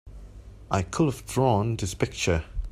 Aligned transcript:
I 0.71 0.81
could 0.81 1.13
have 1.13 1.27
drawn 1.27 1.75
this 1.75 1.93
picture! 1.93 2.43